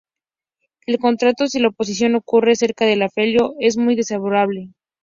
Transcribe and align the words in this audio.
Por 0.83 0.95
el 0.95 0.99
contrario, 0.99 1.47
si 1.47 1.59
la 1.59 1.67
oposición 1.67 2.15
ocurre 2.15 2.55
cerca 2.55 2.85
del 2.87 3.03
afelio, 3.03 3.53
es 3.59 3.77
muy 3.77 3.95
desfavorable. 3.95 4.71